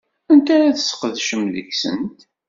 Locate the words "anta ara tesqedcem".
0.31-1.41